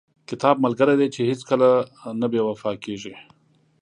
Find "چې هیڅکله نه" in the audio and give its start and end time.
1.15-2.27